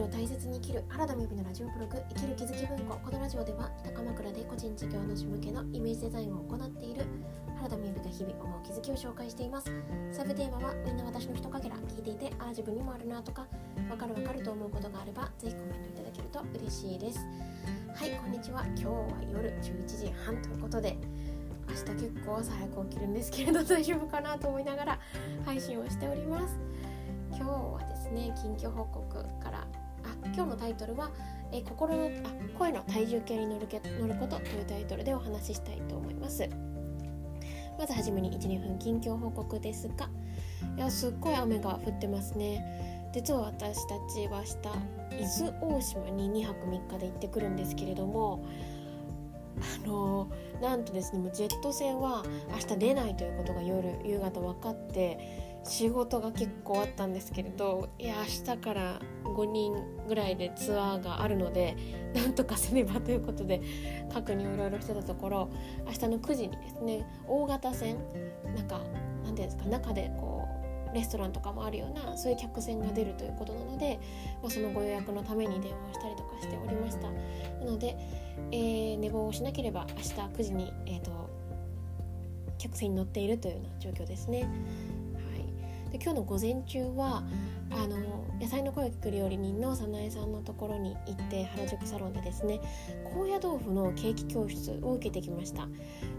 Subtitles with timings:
[0.00, 7.02] を大切に生きる原田美美のラジオブログ生きる気づき文庫このラジオでは高枕で個人事業主向けのイメージデザインを行っている
[7.56, 9.72] 原田美美が日々思う気づきを紹介しています
[10.12, 13.46] サブテーマはみんな私の一かけら聞いていてああ自分にもあるなとか
[13.90, 17.18] わかるわかると思うことがあればぜひコメントいただけると嬉しいです。
[17.96, 18.64] はいこんにちは。
[18.66, 20.96] 今日は夜11時半ということで
[21.66, 21.80] 明日
[22.12, 24.98] 結構朝早く起きるんですけれど大丈夫かなと思いながら
[25.44, 26.56] 配信をしております。
[27.30, 29.66] 今日はですね近況報告から
[30.34, 31.10] 今日のタイトルは
[31.52, 32.08] 「え心のあ
[32.58, 36.48] 声の体重計に乗るけ乗ること」というタイトルでお話ししたいと思います。
[37.78, 40.10] まずはじめに12分近況報告ですが
[40.76, 43.10] いやすっごい雨が降ってますね。
[43.12, 44.42] 実は私たちは
[45.10, 48.44] 明日伊豆大島に2泊3日で行ってくるんですけれども
[49.84, 50.28] あの
[50.60, 59.74] なんとですねもうジェット船は明日出ないということが夜夕方分かって仕事が結構あったんですけれどいや明日から5人
[60.08, 61.76] ぐらいでツアーがあるので
[62.14, 63.60] なんとかせねばということで
[64.12, 65.50] 確認をいろいろしてたところ
[65.86, 67.96] 明日の9時にですね大型船
[68.56, 68.80] なんか
[69.24, 70.48] 何ていうんですか中でこ
[70.90, 74.00] うレストランとかもあるようなそういう客船が出るということなので、
[74.42, 77.94] まあ、そのご予約のために電話をしたりとかしておりましたなので、
[78.52, 81.28] えー、寝坊をしなければ明日9時に、えーと
[82.58, 84.48] 客船に乗っているというような状況ですね。
[85.90, 87.22] で今日の午前中は
[87.70, 87.96] あの
[88.40, 92.60] 野菜の声を聞く料理人の早苗さんのところに行って原宿サロンでですね
[93.14, 95.68] 高野豆腐のケーキ教室を受けてきました。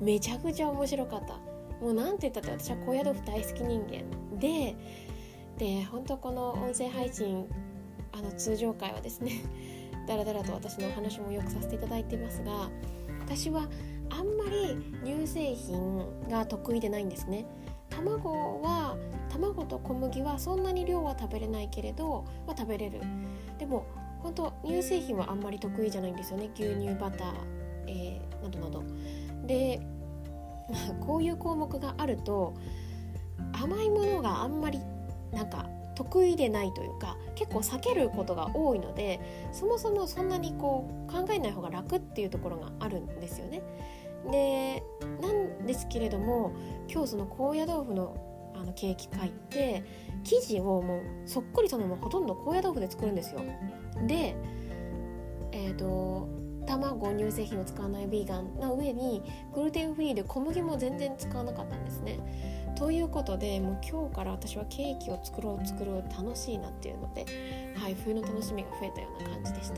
[0.00, 1.34] めちゃくちゃ面白かった。
[1.80, 4.76] もうなんて言ったって私は高野豆腐大好き人間で
[5.58, 7.46] で本当この音声配信
[8.12, 9.42] あの通常回はですね
[10.06, 12.70] だらだらと私のお話もよくさせていただいていますが
[13.20, 13.68] 私は
[14.10, 17.46] あんまり乳製品が得意でないんですね。
[17.96, 18.96] 卵は
[19.30, 23.00] 卵と小麦はそんなに量は食べれないけれど、ま、食べれる。
[23.58, 23.86] でも
[24.20, 26.50] 本当乳製品はあんまり得意じゃないんですよね。
[26.54, 27.32] 牛乳バター、
[27.86, 28.82] えー、などなど。
[29.46, 29.80] で、
[30.70, 32.54] まあ、こういう項目があると
[33.52, 34.80] 甘いものがあんまり
[35.32, 39.20] なんか得意でないというか結構避けることが多いので
[39.52, 43.62] そもそもそんなにこう考えない方が楽っていうところがあるんですよね。
[44.30, 44.61] で
[45.72, 46.52] ですけれども
[46.88, 48.16] 今日その高野豆腐の
[48.54, 49.82] あのケーキ買って
[50.22, 53.40] 生地をもうそっくりそのままほとんど高野豆腐で作るんですよ。
[54.06, 54.36] で
[55.52, 56.28] えっ、ー、と
[56.66, 59.22] 卵乳製品を使わないヴィーガンな上に
[59.52, 62.20] グルテンフリーで小麦も全然使わなかったんですね。
[62.76, 67.26] ということでもう今日から私はケーキを作ろう作ろう楽しいなっていうので、
[67.76, 69.76] はい、冬の楽しみが増えたような感じでした。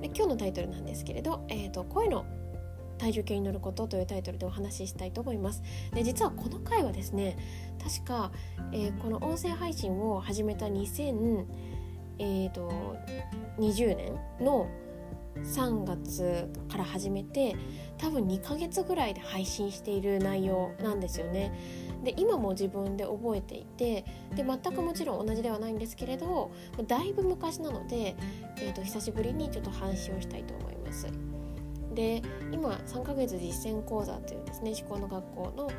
[0.00, 2.24] で今日のタイトルなんですけれど、えーと声の
[2.98, 5.62] 体重計に乗ることというタイトルでお話ししたいと思います
[5.94, 7.36] で実はこの回はですね
[7.82, 8.32] 確か、
[8.72, 11.44] えー、この音声配信を始めた2020、
[12.18, 12.96] えーと、
[13.58, 14.68] 20年の
[15.44, 17.56] 3月から始めて
[17.98, 21.52] 多分2ヶ月ぐらいで配信している内容なんですよね。
[22.04, 24.04] で今も自分で覚えていて
[24.34, 26.52] で全くもちろん同じではないんですけれど
[26.86, 28.16] だいぶ昔なので、
[28.58, 31.25] えーと久しぶりにちょっと話をしたいと思います。
[31.96, 35.70] で今3ヶ月実践講座というですね思考の学校の、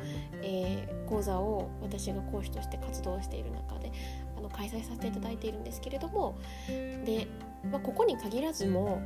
[0.42, 3.92] えー、講座を私が講師として活動している中で
[4.36, 6.36] あの開催させていただいているんですけれども
[6.66, 7.28] で、
[7.70, 9.00] まあ、ここに限らずも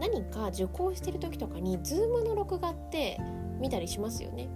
[0.00, 3.20] 何か受講してる時とかに Zoom の録画って
[3.60, 4.48] 見たりしますよね。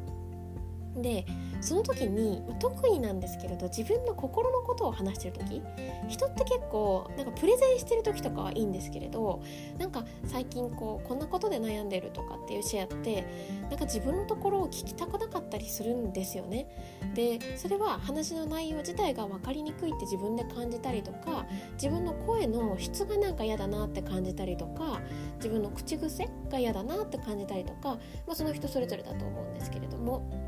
[0.97, 1.27] で
[1.61, 5.63] その時に特になんですけれど自分の心のことを話してる時
[6.09, 9.43] 人って結構なんかプレゼンしてる時とかはいいんですけれど
[9.79, 13.27] なんか最近こうこんなことで悩んでるとかっていうシェアって
[13.69, 16.67] なんか自分のところを聞きたくなかったりするんですよね。
[17.15, 25.01] でそれは話の内容自体が分かりにくいって自分で感じたりとか自分の声の質がなんか嫌だなって感じたりとか
[25.37, 30.48] 自分の口癖が嫌だなって感じたりとか、まあ、その人それぞれだと思うんですけれども。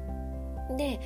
[0.76, 1.00] で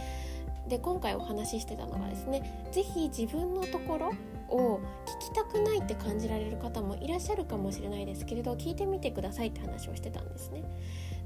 [0.68, 4.12] で今回お話ししてたのがですね是非自分のところ
[4.48, 10.62] を聞きたくないって感じられる方もいらっしゃるかもしれないですけれど聞いてみてくださいって話をしてたんですね。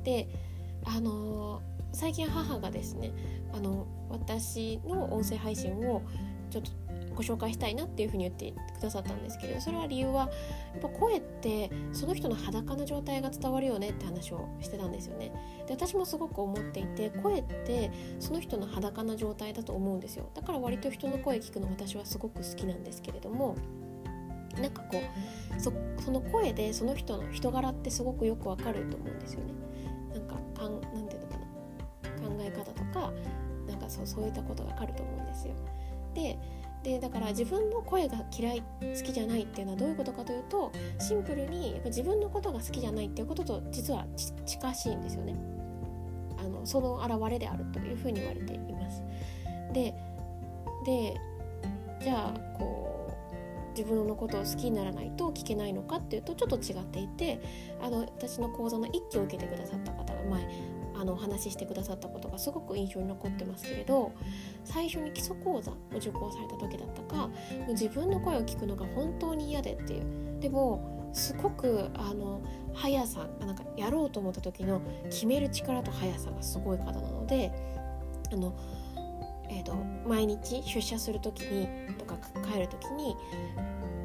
[0.05, 0.29] で
[0.85, 1.61] あのー、
[1.93, 3.13] 最近母がですね
[3.53, 6.03] あの私の音声配信を
[6.51, 6.71] ちょっと
[7.19, 10.31] ご紹介したいなっていうふうに言ってくださったんですけれどそれは理由は
[10.73, 15.33] やっぱ声ってその人の裸の状態が伝わるよねって話をしてたんですよね。
[15.67, 20.31] で私もすごく思っていて声ってその人の裸の状態だと思うんですよ。
[20.33, 23.57] だから割と人の声聞くの私はすごく好きなんですけれども
[24.61, 25.03] なんかこ
[25.57, 25.73] うそ
[26.05, 29.55] その声でその人の人柄ってすごくよくわかると思うんですよね。
[30.15, 32.29] なんかかんなんていうのかな。
[32.29, 33.13] 考え方とか
[33.67, 35.55] なんかそうそういったことがわかると思うんですよ。
[36.15, 36.39] で
[36.83, 44.07] でだから自分の声が嫌い好きじゃないっていうのはどういうことかというとシンプルにやっぱ自分のことが好きじゃないっていうことと実は
[44.47, 45.35] 近しいんですよね。
[46.39, 49.03] あのその表れであるというふうに言われています。
[49.73, 49.95] で
[50.85, 51.21] で
[52.01, 57.41] じゃあこう自分のことを好きにならないと聞けないのかっていうとちょっと違っていて
[57.81, 60.49] あの私の講座の一期を受けてくださった方が前
[60.99, 64.13] あのお話ししてくださったことがすごく印象に残ってますけれど
[64.65, 67.33] 最初に基礎講座を受講された時だったかも
[67.69, 72.43] う自分の声を聞くのが本当に嫌でっていうでもすごくあの
[72.75, 74.81] 速さなんかやろうと思った時の
[75.11, 77.53] 決める力と速さがすごい方なので
[78.33, 78.55] あの、
[79.51, 79.75] えーと、
[80.07, 82.19] 毎日出社する時にとか
[82.53, 83.17] 帰る時に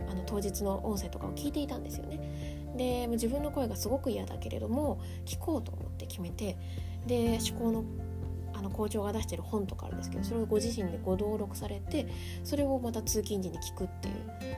[0.10, 2.20] あの当日の音声とかを聞いていたんですよね。
[2.76, 6.58] で自分の声がすごく嫌だけれども聞こうと思って決めて
[7.06, 7.84] で思考の
[8.56, 12.08] あの校長が出してる本とかあるんですけどそれをご自身でご登録されて
[12.44, 14.14] それをまた通勤時に聞くっていう。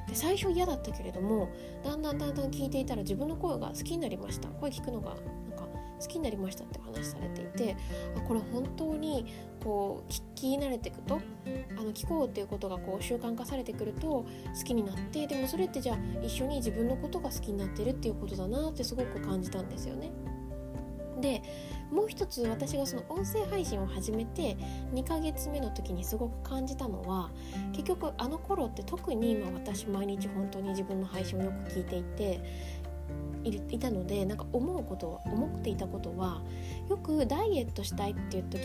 [0.09, 1.49] で最初嫌だったけれども
[1.83, 4.49] だんだんだんだん聞いていたら自分の声が好きになりました。
[4.49, 5.17] 声聞くのがなん
[5.57, 5.67] か
[5.99, 7.77] 好きになりましたってお話されていて
[8.27, 9.25] これ本当に
[9.63, 11.21] こう聞き慣れていくと
[11.77, 14.25] あの聞こうっていうことがこう習慣化されてくると好
[14.63, 20.11] きになってでもそれってじゃあ一緒に自分のことが好きになってるっていうことだなってすごく感じたんですよね。
[21.21, 21.41] で
[21.91, 24.57] もう一つ私がその音声配信を始めて
[24.93, 27.31] 2ヶ月目の時にすごく感じたのは
[27.71, 32.41] 結局あの頃って特に今私毎日本当に自分の配信をよく聞いていて
[33.45, 36.41] いたのでなんか思うこと思っていたことは
[36.89, 38.59] よくダイエットしたいっていう時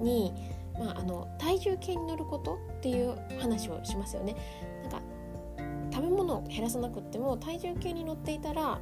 [0.00, 0.32] に、
[0.78, 4.34] まあ、あの体重計に乗ることっていう話をしますよね。
[4.82, 5.02] なんか
[5.92, 8.80] 食べ物を減らさなくっても体重計に乗っていたら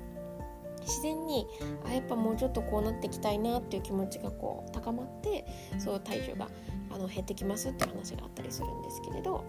[0.83, 1.47] 自然に
[1.87, 5.47] あやっぱもうちょっとこうなっていきたいなっていう気持ちがこう高まって
[5.79, 6.49] そう体重が
[6.91, 9.45] あの減ってきますっていう話があったりするんですけれど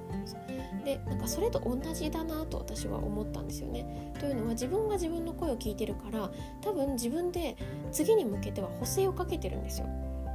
[0.85, 4.13] でなんかそれと同じだなと私は思ったんですよね。
[4.19, 6.31] というのは自分が自分の声を聞いてるから
[6.61, 7.57] 多分自分で
[7.91, 9.87] 次に向けては補正をかけてるんですよ。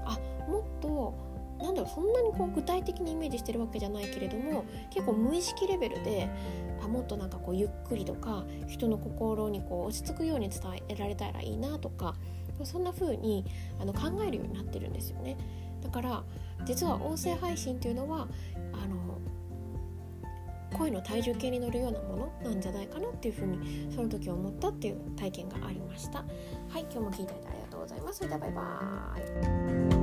[0.05, 0.19] あ
[0.49, 1.28] もっと
[1.59, 6.29] なんだろうそんなにこう具体的にイメージしてるわけじゃないけれども結構無意識レベルで
[6.83, 12.15] あもっとなんかこうゆっくりとか人の心にこう落ち着くように伝えられたらいいなとか
[12.65, 13.45] そんな風に
[13.81, 15.37] あに考えるようになってるんですよね。
[15.83, 16.25] だから
[16.65, 18.29] 実は音声配信っていうのは
[18.73, 19.19] あの
[20.77, 26.19] 声の体重計に乗るようなものなんじゃないかなっていうふうにその時思ったっていう体験がありました。
[26.19, 28.19] はい今日も聞いていただいてありがとうございます。
[28.19, 29.98] それではバイバーイ。